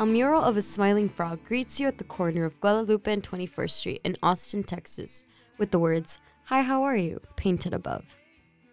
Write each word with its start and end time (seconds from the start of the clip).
A 0.00 0.04
mural 0.04 0.42
of 0.42 0.56
a 0.56 0.62
smiling 0.62 1.08
frog 1.08 1.38
greets 1.44 1.78
you 1.78 1.86
at 1.86 1.98
the 1.98 2.04
corner 2.04 2.44
of 2.44 2.60
Guadalupe 2.60 3.12
and 3.12 3.22
21st 3.22 3.70
Street 3.70 4.00
in 4.02 4.16
Austin, 4.24 4.64
Texas, 4.64 5.22
with 5.56 5.70
the 5.70 5.78
words, 5.78 6.18
Hi, 6.46 6.62
how 6.62 6.82
are 6.82 6.96
you? 6.96 7.20
painted 7.36 7.72
above. 7.72 8.04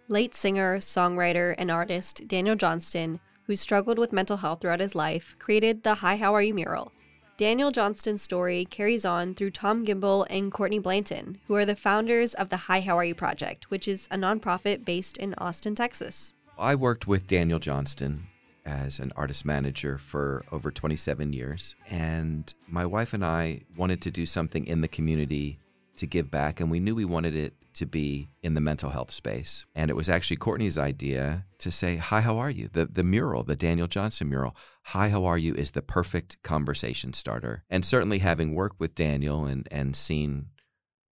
Late 0.08 0.34
singer, 0.34 0.78
songwriter, 0.80 1.54
and 1.60 1.70
artist 1.70 2.28
Daniel 2.28 2.56
Johnston, 2.56 3.20
who 3.44 3.56
struggled 3.56 4.00
with 4.00 4.12
mental 4.12 4.38
health 4.38 4.62
throughout 4.62 4.80
his 4.80 4.96
life, 4.96 5.36
created 5.38 5.84
the 5.84 5.94
Hi, 5.94 6.16
How 6.18 6.34
Are 6.34 6.42
You 6.42 6.56
mural. 6.56 6.92
Daniel 7.38 7.70
Johnston's 7.70 8.24
story 8.24 8.66
carries 8.66 9.06
on 9.06 9.36
through 9.36 9.52
Tom 9.52 9.86
Gimbel 9.86 10.26
and 10.28 10.52
Courtney 10.52 10.80
Blanton, 10.80 11.38
who 11.46 11.54
are 11.54 11.66
the 11.66 11.76
founders 11.76 12.34
of 12.34 12.50
the 12.50 12.58
Hi, 12.58 12.82
How 12.82 12.98
Are 12.98 13.06
You 13.06 13.14
Project, 13.14 13.70
which 13.70 13.88
is 13.88 14.08
a 14.10 14.18
nonprofit 14.18 14.86
based 14.86 15.18
in 15.18 15.36
Austin, 15.38 15.76
Texas. 15.76 16.34
I 16.58 16.74
worked 16.74 17.08
with 17.08 17.28
Daniel 17.28 17.60
Johnston 17.60 18.26
as 18.66 19.00
an 19.00 19.12
artist 19.16 19.46
manager 19.46 19.98
for 19.98 20.44
over 20.52 20.72
27 20.72 21.34
years. 21.34 21.76
And 21.90 22.54
my 22.68 22.86
wife 22.86 23.14
and 23.14 23.26
I 23.26 23.62
wanted 23.76 24.02
to 24.02 24.12
do 24.12 24.26
something 24.26 24.66
in 24.66 24.82
the 24.82 24.88
community 24.88 25.60
to 25.98 26.06
give 26.06 26.32
back, 26.32 26.60
and 26.60 26.72
we 26.72 26.80
knew 26.80 26.96
we 26.96 27.06
wanted 27.06 27.36
it 27.36 27.54
to 27.74 27.86
be 27.86 28.28
in 28.42 28.54
the 28.54 28.62
mental 28.62 28.90
health 28.90 29.12
space. 29.12 29.66
And 29.76 29.90
it 29.90 29.96
was 29.96 30.10
actually 30.10 30.38
Courtney's 30.38 30.78
idea 30.78 31.46
to 31.60 31.72
say, 31.72 31.98
Hi, 31.98 32.22
how 32.22 32.38
are 32.38 32.50
you? 32.50 32.70
The, 32.72 32.86
the 32.86 33.04
mural, 33.04 33.44
the 33.44 33.56
Daniel 33.56 33.88
Johnston 33.88 34.30
mural, 34.30 34.56
Hi, 34.86 35.10
how 35.10 35.26
are 35.26 35.38
you 35.38 35.54
is 35.56 35.72
the 35.72 35.82
perfect 35.82 36.42
conversation 36.44 37.14
starter. 37.14 37.64
And 37.70 37.86
certainly 37.86 38.20
having 38.20 38.56
worked 38.56 38.80
with 38.80 38.96
Daniel 38.96 39.46
and, 39.46 39.68
and 39.72 39.96
seen 39.96 40.48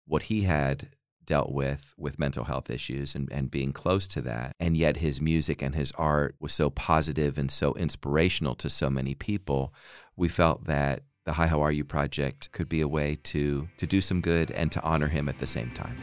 what 0.05 0.23
he 0.23 0.43
had 0.43 0.87
dealt 1.27 1.51
with 1.51 1.93
with 1.97 2.17
mental 2.17 2.45
health 2.45 2.69
issues 2.71 3.13
and, 3.13 3.31
and 3.31 3.51
being 3.51 3.71
close 3.71 4.07
to 4.07 4.21
that 4.21 4.55
and 4.59 4.75
yet 4.75 4.97
his 4.97 5.21
music 5.21 5.61
and 5.61 5.75
his 5.75 5.91
art 5.91 6.35
was 6.39 6.53
so 6.53 6.69
positive 6.71 7.37
and 7.37 7.51
so 7.51 7.73
inspirational 7.73 8.55
to 8.55 8.69
so 8.69 8.89
many 8.89 9.13
people 9.13 9.71
we 10.15 10.27
felt 10.27 10.63
that 10.65 11.03
the 11.27 11.33
Hi 11.33 11.47
How 11.47 11.61
Are 11.61 11.73
You 11.73 11.83
project 11.83 12.53
could 12.53 12.69
be 12.69 12.79
a 12.79 12.87
way 12.87 13.17
to 13.23 13.67
to 13.77 13.85
do 13.85 13.99
some 13.99 14.21
good 14.21 14.49
and 14.51 14.71
to 14.71 14.81
honor 14.81 15.09
him 15.09 15.27
at 15.27 15.39
the 15.39 15.45
same 15.45 15.69
time. 15.69 15.97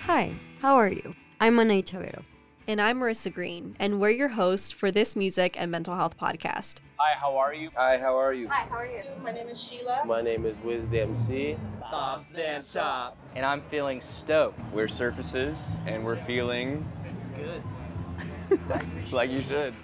Hi, 0.00 0.32
how 0.60 0.74
are 0.74 0.88
you? 0.88 1.14
I'm 1.40 1.60
Ana 1.60 1.82
Chavero. 1.82 2.24
And 2.68 2.80
I'm 2.80 3.00
Marissa 3.00 3.32
Greene, 3.32 3.74
and 3.80 4.00
we're 4.00 4.10
your 4.10 4.28
host 4.28 4.74
for 4.74 4.92
this 4.92 5.16
music 5.16 5.60
and 5.60 5.68
mental 5.68 5.96
health 5.96 6.16
podcast. 6.16 6.76
Hi, 6.96 7.18
how 7.18 7.36
are 7.36 7.52
you? 7.52 7.70
Hi, 7.74 7.98
how 7.98 8.16
are 8.16 8.32
you? 8.32 8.46
Hi, 8.48 8.66
how 8.70 8.76
are 8.76 8.86
you? 8.86 9.02
My 9.20 9.32
name 9.32 9.48
is 9.48 9.60
Sheila. 9.60 10.02
My 10.06 10.22
name 10.22 10.46
is 10.46 10.56
Wiz 10.58 10.88
the 10.88 11.00
MC. 11.00 11.56
Stand 12.30 12.64
Shop. 12.64 13.18
And 13.34 13.44
I'm 13.44 13.62
feeling 13.62 14.00
stoked. 14.00 14.60
We're 14.72 14.86
Surfaces, 14.86 15.80
and 15.86 16.04
we're 16.04 16.16
feeling 16.16 16.88
Good. 17.34 17.62
like 19.12 19.30
you 19.30 19.42
should. 19.42 19.74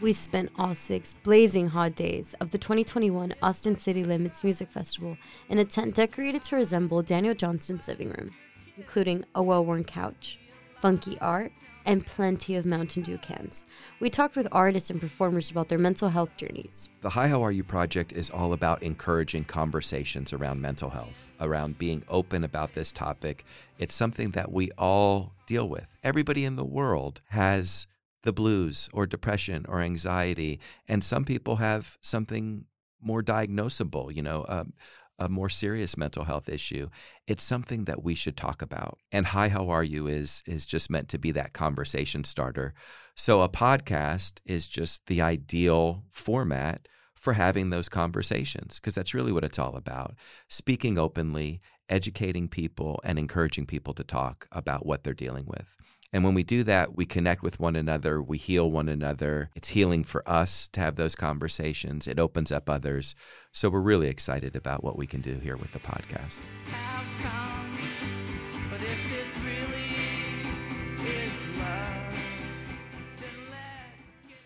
We 0.00 0.12
spent 0.12 0.50
all 0.58 0.74
six 0.74 1.14
blazing 1.14 1.68
hot 1.68 1.94
days 1.94 2.34
of 2.40 2.50
the 2.50 2.58
2021 2.58 3.34
Austin 3.40 3.78
City 3.78 4.02
Limits 4.02 4.42
Music 4.42 4.72
Festival 4.72 5.16
in 5.48 5.58
a 5.60 5.64
tent 5.64 5.94
decorated 5.94 6.42
to 6.44 6.56
resemble 6.56 7.02
Daniel 7.02 7.34
Johnston's 7.36 7.86
living 7.86 8.08
room, 8.08 8.32
including 8.76 9.24
a 9.34 9.42
well 9.42 9.64
worn 9.64 9.84
couch, 9.84 10.38
funky 10.80 11.18
art, 11.20 11.52
and 11.84 12.06
plenty 12.06 12.56
of 12.56 12.64
Mountain 12.64 13.02
Dew 13.02 13.18
cans. 13.18 13.64
We 14.00 14.10
talked 14.10 14.36
with 14.36 14.48
artists 14.52 14.90
and 14.90 15.00
performers 15.00 15.50
about 15.50 15.68
their 15.68 15.78
mental 15.78 16.08
health 16.08 16.30
journeys. 16.36 16.88
The 17.00 17.10
Hi 17.10 17.28
How 17.28 17.42
Are 17.42 17.52
You 17.52 17.64
project 17.64 18.12
is 18.12 18.30
all 18.30 18.52
about 18.52 18.82
encouraging 18.82 19.44
conversations 19.44 20.32
around 20.32 20.60
mental 20.60 20.90
health, 20.90 21.30
around 21.40 21.78
being 21.78 22.02
open 22.08 22.44
about 22.44 22.74
this 22.74 22.92
topic. 22.92 23.44
It's 23.78 23.94
something 23.94 24.30
that 24.30 24.52
we 24.52 24.70
all 24.78 25.34
deal 25.46 25.68
with. 25.68 25.86
Everybody 26.02 26.44
in 26.44 26.56
the 26.56 26.64
world 26.64 27.20
has 27.30 27.86
the 28.22 28.32
blues 28.32 28.88
or 28.92 29.06
depression 29.06 29.66
or 29.68 29.80
anxiety, 29.80 30.60
and 30.88 31.02
some 31.02 31.24
people 31.24 31.56
have 31.56 31.98
something 32.00 32.66
more 33.00 33.22
diagnosable, 33.22 34.14
you 34.14 34.22
know, 34.22 34.44
um, 34.48 34.72
a 35.18 35.28
more 35.28 35.48
serious 35.48 35.96
mental 35.96 36.24
health 36.24 36.48
issue. 36.48 36.88
It's 37.26 37.42
something 37.42 37.84
that 37.84 38.02
we 38.02 38.14
should 38.14 38.36
talk 38.36 38.62
about. 38.62 38.98
And 39.10 39.26
Hi, 39.26 39.48
How 39.48 39.68
Are 39.68 39.84
You 39.84 40.06
is 40.06 40.42
is 40.46 40.66
just 40.66 40.90
meant 40.90 41.08
to 41.10 41.18
be 41.18 41.30
that 41.32 41.52
conversation 41.52 42.24
starter. 42.24 42.74
So 43.14 43.42
a 43.42 43.48
podcast 43.48 44.40
is 44.44 44.68
just 44.68 45.06
the 45.06 45.20
ideal 45.20 46.04
format 46.10 46.88
for 47.14 47.34
having 47.34 47.70
those 47.70 47.88
conversations 47.88 48.80
because 48.80 48.94
that's 48.94 49.14
really 49.14 49.30
what 49.30 49.44
it's 49.44 49.58
all 49.58 49.76
about. 49.76 50.16
Speaking 50.48 50.98
openly, 50.98 51.60
educating 51.88 52.48
people 52.48 53.00
and 53.04 53.18
encouraging 53.18 53.66
people 53.66 53.94
to 53.94 54.02
talk 54.02 54.48
about 54.50 54.86
what 54.86 55.04
they're 55.04 55.14
dealing 55.14 55.44
with. 55.46 55.76
And 56.12 56.24
when 56.24 56.34
we 56.34 56.42
do 56.42 56.62
that, 56.64 56.94
we 56.94 57.06
connect 57.06 57.42
with 57.42 57.58
one 57.58 57.74
another, 57.74 58.22
we 58.22 58.36
heal 58.36 58.70
one 58.70 58.88
another. 58.88 59.50
It's 59.54 59.68
healing 59.68 60.04
for 60.04 60.28
us 60.28 60.68
to 60.68 60.80
have 60.80 60.96
those 60.96 61.14
conversations, 61.14 62.06
it 62.06 62.18
opens 62.18 62.52
up 62.52 62.68
others. 62.68 63.14
So 63.52 63.70
we're 63.70 63.80
really 63.80 64.08
excited 64.08 64.54
about 64.54 64.84
what 64.84 64.98
we 64.98 65.06
can 65.06 65.22
do 65.22 65.38
here 65.38 65.56
with 65.56 65.72
the 65.72 65.78
podcast. 65.78 66.40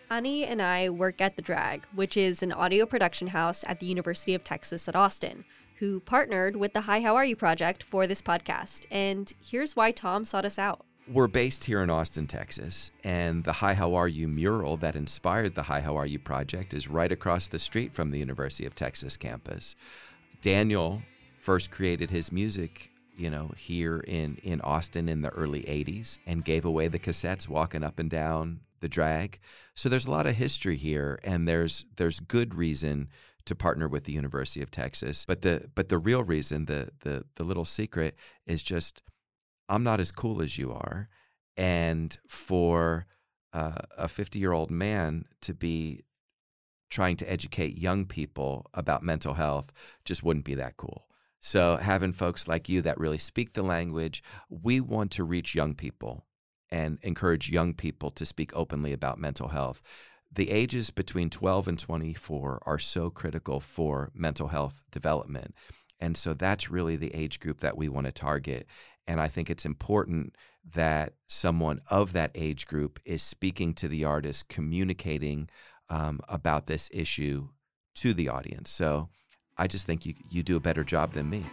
Ani 0.09 0.45
and 0.45 0.61
I 0.61 0.89
work 0.89 1.19
at 1.19 1.35
The 1.35 1.41
Drag, 1.41 1.85
which 1.93 2.15
is 2.15 2.41
an 2.41 2.53
audio 2.53 2.85
production 2.85 3.27
house 3.27 3.65
at 3.67 3.81
the 3.81 3.85
University 3.85 4.33
of 4.33 4.43
Texas 4.43 4.87
at 4.87 4.95
Austin, 4.95 5.43
who 5.79 5.99
partnered 5.99 6.55
with 6.55 6.71
the 6.71 6.81
Hi 6.81 7.01
How 7.01 7.17
Are 7.17 7.25
You 7.25 7.35
project 7.35 7.83
for 7.83 8.07
this 8.07 8.21
podcast. 8.21 8.85
And 8.89 9.31
here's 9.43 9.75
why 9.75 9.91
Tom 9.91 10.23
sought 10.23 10.45
us 10.45 10.57
out. 10.57 10.86
We're 11.09 11.27
based 11.27 11.63
here 11.63 11.81
in 11.81 11.89
Austin, 11.89 12.27
Texas, 12.27 12.91
and 13.01 13.41
the 13.45 13.53
Hi 13.53 13.73
How 13.73 13.93
Are 13.93 14.09
You 14.09 14.27
mural 14.27 14.75
that 14.77 14.97
inspired 14.97 15.55
the 15.55 15.63
Hi 15.63 15.79
How 15.79 15.95
Are 15.95 16.05
You 16.05 16.19
project 16.19 16.73
is 16.73 16.89
right 16.89 17.09
across 17.09 17.47
the 17.47 17.59
street 17.59 17.93
from 17.93 18.11
the 18.11 18.19
University 18.19 18.65
of 18.65 18.75
Texas 18.75 19.15
campus. 19.15 19.73
Daniel 20.41 21.01
first 21.39 21.71
created 21.71 22.09
his 22.09 22.29
music, 22.33 22.91
you 23.15 23.29
know, 23.29 23.51
here 23.55 23.99
in 24.01 24.35
in 24.43 24.59
Austin 24.61 25.07
in 25.07 25.21
the 25.21 25.29
early 25.29 25.61
80s 25.61 26.17
and 26.25 26.43
gave 26.43 26.65
away 26.65 26.89
the 26.89 26.99
cassettes 26.99 27.47
walking 27.47 27.85
up 27.85 27.99
and 27.99 28.09
down 28.09 28.59
the 28.81 28.89
drag. 28.89 29.39
So 29.75 29.87
there's 29.87 30.07
a 30.07 30.11
lot 30.11 30.27
of 30.27 30.35
history 30.35 30.75
here 30.75 31.21
and 31.23 31.47
there's 31.47 31.85
there's 31.95 32.19
good 32.19 32.53
reason 32.53 33.07
to 33.45 33.55
partner 33.55 33.87
with 33.87 34.03
the 34.03 34.11
University 34.11 34.61
of 34.61 34.71
Texas. 34.71 35.23
But 35.25 35.41
the 35.41 35.69
but 35.73 35.87
the 35.87 35.99
real 35.99 36.23
reason, 36.23 36.65
the 36.65 36.89
the 36.99 37.23
the 37.35 37.45
little 37.45 37.63
secret 37.63 38.17
is 38.45 38.61
just 38.61 39.03
I'm 39.69 39.83
not 39.83 39.99
as 39.99 40.11
cool 40.11 40.41
as 40.41 40.57
you 40.57 40.71
are. 40.71 41.09
And 41.55 42.17
for 42.27 43.07
uh, 43.53 43.79
a 43.97 44.07
50 44.07 44.39
year 44.39 44.51
old 44.51 44.71
man 44.71 45.25
to 45.41 45.53
be 45.53 46.03
trying 46.89 47.17
to 47.17 47.29
educate 47.31 47.77
young 47.77 48.05
people 48.05 48.65
about 48.73 49.03
mental 49.03 49.33
health 49.33 49.71
just 50.05 50.23
wouldn't 50.23 50.45
be 50.45 50.55
that 50.55 50.77
cool. 50.77 51.07
So, 51.39 51.77
having 51.77 52.13
folks 52.13 52.47
like 52.47 52.67
you 52.67 52.81
that 52.81 52.99
really 52.99 53.17
speak 53.17 53.53
the 53.53 53.63
language, 53.63 54.23
we 54.49 54.81
want 54.81 55.11
to 55.11 55.23
reach 55.23 55.55
young 55.55 55.75
people 55.75 56.25
and 56.69 56.97
encourage 57.03 57.49
young 57.49 57.73
people 57.73 58.11
to 58.11 58.25
speak 58.25 58.55
openly 58.55 58.91
about 58.91 59.19
mental 59.19 59.49
health. 59.49 59.81
The 60.31 60.49
ages 60.49 60.89
between 60.89 61.29
12 61.29 61.67
and 61.67 61.79
24 61.79 62.63
are 62.65 62.79
so 62.79 63.09
critical 63.09 63.59
for 63.59 64.11
mental 64.13 64.49
health 64.49 64.83
development. 64.91 65.55
And 65.99 66.17
so 66.17 66.33
that's 66.33 66.69
really 66.69 66.95
the 66.95 67.13
age 67.15 67.39
group 67.39 67.61
that 67.61 67.77
we 67.77 67.87
want 67.89 68.05
to 68.05 68.11
target. 68.11 68.67
And 69.07 69.21
I 69.21 69.27
think 69.27 69.49
it's 69.49 69.65
important 69.65 70.35
that 70.73 71.13
someone 71.27 71.81
of 71.89 72.13
that 72.13 72.31
age 72.35 72.67
group 72.67 72.99
is 73.05 73.23
speaking 73.23 73.73
to 73.75 73.87
the 73.87 74.03
artist, 74.03 74.49
communicating 74.49 75.49
um, 75.89 76.19
about 76.27 76.67
this 76.67 76.89
issue 76.91 77.47
to 77.95 78.13
the 78.13 78.29
audience. 78.29 78.69
So 78.69 79.09
I 79.57 79.67
just 79.67 79.85
think 79.85 80.05
you, 80.05 80.13
you 80.29 80.43
do 80.43 80.57
a 80.57 80.59
better 80.59 80.83
job 80.83 81.13
than 81.13 81.29
me. 81.29 81.43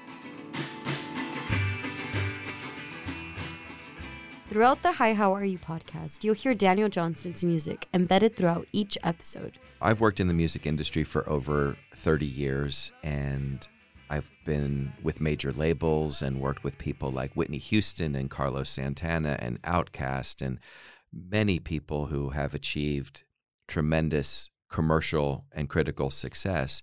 Throughout 4.49 4.83
the 4.83 4.93
Hi 4.93 5.15
How 5.15 5.35
Are 5.35 5.45
You 5.45 5.59
podcast, 5.59 6.23
you'll 6.23 6.35
hear 6.35 6.55
Daniel 6.55 6.89
Johnston's 6.89 7.43
music 7.43 7.89
embedded 7.93 8.37
throughout 8.37 8.69
each 8.73 8.97
episode. 9.03 9.59
I've 9.81 10.01
worked 10.01 10.21
in 10.21 10.29
the 10.29 10.35
music 10.35 10.65
industry 10.65 11.03
for 11.03 11.29
over 11.29 11.77
30 11.93 12.25
years 12.25 12.93
and 13.03 13.67
I've 14.11 14.31
been 14.45 14.93
with 15.03 15.21
major 15.21 15.53
labels 15.53 16.23
and 16.23 16.41
worked 16.41 16.63
with 16.63 16.79
people 16.79 17.11
like 17.11 17.35
Whitney 17.35 17.59
Houston 17.59 18.15
and 18.15 18.31
Carlos 18.31 18.71
Santana 18.71 19.37
and 19.41 19.61
Outkast 19.63 20.45
and 20.45 20.59
many 21.13 21.59
people 21.59 22.07
who 22.07 22.31
have 22.31 22.55
achieved 22.55 23.25
tremendous 23.67 24.51
commercial 24.71 25.47
and 25.53 25.69
critical 25.69 26.11
success. 26.11 26.83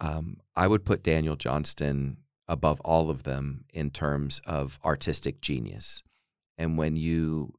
Um, 0.00 0.38
I 0.56 0.66
would 0.66 0.84
put 0.84 1.02
Daniel 1.02 1.36
Johnston 1.36 2.18
above 2.48 2.80
all 2.80 3.08
of 3.10 3.22
them 3.22 3.64
in 3.72 3.90
terms 3.90 4.40
of 4.44 4.78
artistic 4.84 5.40
genius. 5.40 6.02
And 6.58 6.76
when 6.76 6.96
you 6.96 7.54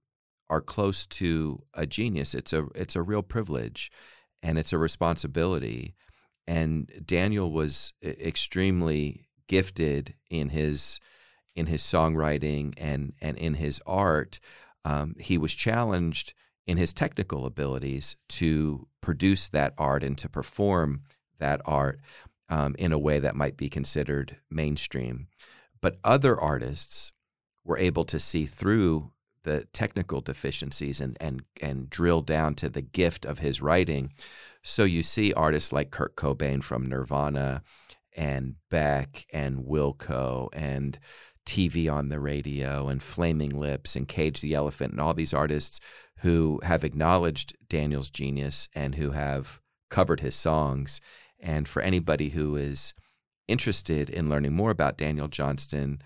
are 0.49 0.61
close 0.61 1.05
to 1.05 1.63
a 1.73 1.85
genius, 1.85 2.35
it's 2.35 2.53
a 2.53 2.67
it's 2.75 2.95
a 2.95 3.01
real 3.01 3.23
privilege 3.23 3.91
and 4.43 4.59
it's 4.59 4.73
a 4.73 4.77
responsibility. 4.77 5.95
And 6.47 6.91
Daniel 7.05 7.51
was 7.51 7.93
extremely 8.03 9.27
gifted 9.47 10.15
in 10.29 10.49
his 10.49 10.99
in 11.55 11.67
his 11.67 11.81
songwriting 11.81 12.73
and 12.77 13.13
and 13.21 13.37
in 13.37 13.55
his 13.55 13.81
art, 13.85 14.39
um, 14.85 15.15
he 15.19 15.37
was 15.37 15.53
challenged 15.53 16.33
in 16.65 16.77
his 16.77 16.93
technical 16.93 17.45
abilities 17.45 18.15
to 18.29 18.87
produce 19.01 19.49
that 19.49 19.73
art 19.77 20.03
and 20.03 20.17
to 20.17 20.29
perform 20.29 21.01
that 21.39 21.61
art 21.65 21.99
um, 22.49 22.75
in 22.79 22.91
a 22.91 22.99
way 22.99 23.19
that 23.19 23.35
might 23.35 23.57
be 23.57 23.69
considered 23.69 24.37
mainstream. 24.49 25.27
But 25.81 25.97
other 26.03 26.39
artists 26.39 27.11
were 27.65 27.77
able 27.77 28.05
to 28.05 28.19
see 28.19 28.45
through 28.45 29.11
the 29.43 29.65
technical 29.73 30.21
deficiencies 30.21 30.99
and 30.99 31.17
and 31.19 31.43
and 31.61 31.89
drill 31.89 32.21
down 32.21 32.55
to 32.55 32.69
the 32.69 32.81
gift 32.81 33.25
of 33.25 33.39
his 33.39 33.61
writing. 33.61 34.11
So 34.61 34.83
you 34.83 35.03
see 35.03 35.33
artists 35.33 35.71
like 35.71 35.91
Kurt 35.91 36.15
Cobain 36.15 36.63
from 36.63 36.85
Nirvana 36.85 37.63
and 38.15 38.55
Beck 38.69 39.25
and 39.33 39.65
Wilco 39.65 40.49
and 40.53 40.99
TV 41.45 41.91
on 41.91 42.09
the 42.09 42.19
radio 42.19 42.87
and 42.87 43.03
Flaming 43.03 43.59
Lips 43.59 43.95
and 43.95 44.07
Cage 44.07 44.41
the 44.41 44.53
Elephant 44.53 44.91
and 44.91 45.01
all 45.01 45.13
these 45.13 45.33
artists 45.33 45.79
who 46.19 46.61
have 46.63 46.83
acknowledged 46.83 47.57
Daniel's 47.67 48.09
genius 48.09 48.69
and 48.73 48.95
who 48.95 49.11
have 49.11 49.59
covered 49.89 50.21
his 50.21 50.35
songs. 50.35 51.01
And 51.39 51.67
for 51.67 51.81
anybody 51.81 52.29
who 52.29 52.55
is 52.55 52.93
interested 53.49 54.09
in 54.09 54.29
learning 54.29 54.53
more 54.53 54.71
about 54.71 54.97
Daniel 54.97 55.27
Johnston, 55.27 56.01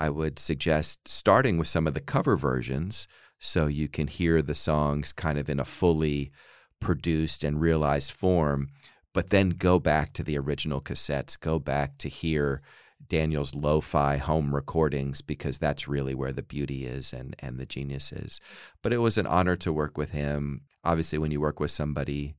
I 0.00 0.08
would 0.08 0.38
suggest 0.38 1.06
starting 1.06 1.58
with 1.58 1.68
some 1.68 1.86
of 1.86 1.92
the 1.92 2.00
cover 2.00 2.34
versions 2.34 3.06
so 3.38 3.66
you 3.66 3.86
can 3.86 4.06
hear 4.06 4.40
the 4.40 4.54
songs 4.54 5.12
kind 5.12 5.38
of 5.38 5.50
in 5.50 5.60
a 5.60 5.64
fully 5.66 6.32
produced 6.80 7.44
and 7.44 7.60
realized 7.60 8.10
form, 8.10 8.70
but 9.12 9.28
then 9.28 9.50
go 9.50 9.78
back 9.78 10.14
to 10.14 10.22
the 10.22 10.38
original 10.38 10.80
cassettes, 10.80 11.38
go 11.38 11.58
back 11.58 11.98
to 11.98 12.08
hear 12.08 12.62
Daniel's 13.06 13.54
lo-fi 13.54 14.16
home 14.16 14.54
recordings 14.54 15.20
because 15.20 15.58
that's 15.58 15.86
really 15.86 16.14
where 16.14 16.32
the 16.32 16.42
beauty 16.42 16.86
is 16.86 17.12
and 17.12 17.36
and 17.38 17.58
the 17.58 17.66
genius 17.66 18.10
is. 18.10 18.40
But 18.82 18.94
it 18.94 18.98
was 18.98 19.18
an 19.18 19.26
honor 19.26 19.56
to 19.56 19.72
work 19.72 19.98
with 19.98 20.12
him. 20.12 20.62
Obviously 20.82 21.18
when 21.18 21.30
you 21.30 21.42
work 21.42 21.60
with 21.60 21.70
somebody 21.70 22.36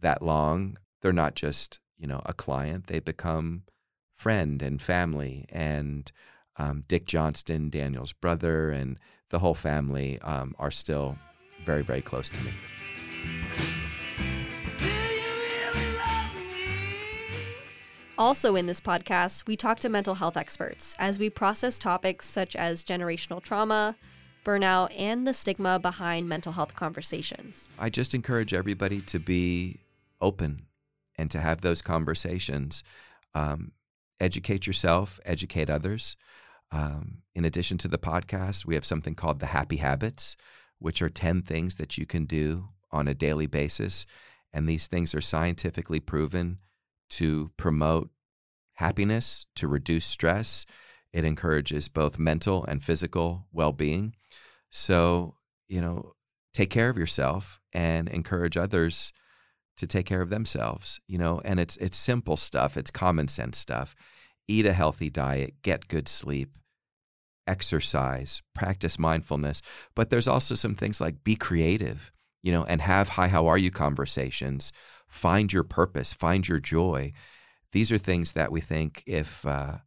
that 0.00 0.20
long, 0.20 0.78
they're 1.00 1.12
not 1.12 1.36
just, 1.36 1.78
you 1.96 2.08
know, 2.08 2.22
a 2.26 2.32
client, 2.32 2.88
they 2.88 2.98
become 2.98 3.62
friend 4.12 4.62
and 4.62 4.82
family 4.82 5.46
and 5.48 6.10
um, 6.56 6.84
Dick 6.88 7.06
Johnston, 7.06 7.70
Daniel's 7.70 8.12
brother, 8.12 8.70
and 8.70 8.98
the 9.30 9.38
whole 9.40 9.54
family 9.54 10.20
um, 10.20 10.54
are 10.58 10.70
still 10.70 11.16
very, 11.64 11.82
very 11.82 12.02
close 12.02 12.30
to 12.30 12.40
me. 12.42 12.50
Also, 18.16 18.54
in 18.54 18.66
this 18.66 18.80
podcast, 18.80 19.46
we 19.48 19.56
talk 19.56 19.80
to 19.80 19.88
mental 19.88 20.14
health 20.14 20.36
experts 20.36 20.94
as 21.00 21.18
we 21.18 21.28
process 21.28 21.80
topics 21.80 22.28
such 22.28 22.54
as 22.54 22.84
generational 22.84 23.42
trauma, 23.42 23.96
burnout, 24.44 24.92
and 24.96 25.26
the 25.26 25.34
stigma 25.34 25.80
behind 25.80 26.28
mental 26.28 26.52
health 26.52 26.76
conversations. 26.76 27.70
I 27.76 27.90
just 27.90 28.14
encourage 28.14 28.54
everybody 28.54 29.00
to 29.00 29.18
be 29.18 29.78
open 30.20 30.66
and 31.18 31.28
to 31.32 31.40
have 31.40 31.62
those 31.62 31.82
conversations. 31.82 32.84
Um, 33.34 33.72
educate 34.20 34.66
yourself, 34.66 35.18
educate 35.24 35.68
others. 35.68 36.16
Um, 36.74 37.18
in 37.36 37.44
addition 37.44 37.78
to 37.78 37.88
the 37.88 37.98
podcast, 37.98 38.66
we 38.66 38.74
have 38.74 38.84
something 38.84 39.14
called 39.14 39.38
the 39.38 39.46
Happy 39.46 39.76
Habits, 39.76 40.34
which 40.80 41.00
are 41.00 41.08
10 41.08 41.42
things 41.42 41.76
that 41.76 41.96
you 41.96 42.04
can 42.04 42.24
do 42.24 42.70
on 42.90 43.06
a 43.06 43.14
daily 43.14 43.46
basis. 43.46 44.06
And 44.52 44.68
these 44.68 44.88
things 44.88 45.14
are 45.14 45.20
scientifically 45.20 46.00
proven 46.00 46.58
to 47.10 47.52
promote 47.56 48.10
happiness, 48.74 49.46
to 49.54 49.68
reduce 49.68 50.04
stress. 50.04 50.66
It 51.12 51.24
encourages 51.24 51.88
both 51.88 52.18
mental 52.18 52.64
and 52.64 52.82
physical 52.82 53.46
well 53.52 53.72
being. 53.72 54.16
So, 54.70 55.36
you 55.68 55.80
know, 55.80 56.14
take 56.52 56.70
care 56.70 56.90
of 56.90 56.98
yourself 56.98 57.60
and 57.72 58.08
encourage 58.08 58.56
others 58.56 59.12
to 59.76 59.86
take 59.86 60.06
care 60.06 60.22
of 60.22 60.30
themselves, 60.30 61.00
you 61.06 61.18
know, 61.18 61.40
and 61.44 61.60
it's 61.60 61.76
it's 61.76 61.96
simple 61.96 62.36
stuff, 62.36 62.76
it's 62.76 62.90
common 62.90 63.28
sense 63.28 63.58
stuff. 63.58 63.94
Eat 64.48 64.66
a 64.66 64.72
healthy 64.72 65.08
diet, 65.08 65.54
get 65.62 65.88
good 65.88 66.06
sleep, 66.08 66.50
exercise, 67.46 68.42
practice 68.54 68.98
mindfulness, 68.98 69.62
but 69.94 70.10
there's 70.10 70.28
also 70.28 70.54
some 70.54 70.74
things 70.74 71.00
like 71.00 71.24
be 71.24 71.36
creative, 71.36 72.12
you 72.42 72.52
know, 72.52 72.64
and 72.64 72.80
have 72.80 73.10
hi 73.10 73.28
how 73.28 73.46
are 73.46 73.58
you 73.58 73.70
conversations, 73.70 74.72
find 75.08 75.52
your 75.52 75.64
purpose, 75.64 76.12
find 76.12 76.48
your 76.48 76.58
joy. 76.58 77.12
These 77.72 77.90
are 77.92 77.98
things 77.98 78.32
that 78.32 78.52
we 78.52 78.60
think 78.60 79.02
if 79.06 79.44
uh, 79.46 79.78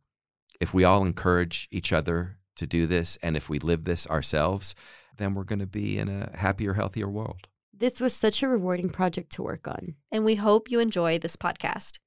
if 0.59 0.73
we 0.73 0.83
all 0.83 1.05
encourage 1.05 1.67
each 1.71 1.93
other 1.93 2.37
to 2.55 2.65
do 2.65 2.87
this 2.87 3.17
and 3.21 3.37
if 3.37 3.49
we 3.49 3.59
live 3.59 3.83
this 3.83 4.07
ourselves, 4.07 4.75
then 5.17 5.33
we're 5.33 5.43
going 5.43 5.59
to 5.59 5.67
be 5.67 5.97
in 5.97 6.09
a 6.09 6.35
happier, 6.37 6.73
healthier 6.73 7.07
world. 7.07 7.47
This 7.73 8.01
was 8.01 8.13
such 8.13 8.41
a 8.41 8.47
rewarding 8.47 8.89
project 8.89 9.31
to 9.33 9.43
work 9.43 9.67
on. 9.67 9.95
And 10.11 10.25
we 10.25 10.35
hope 10.35 10.71
you 10.71 10.79
enjoy 10.79 11.19
this 11.19 11.35
podcast. 11.35 11.99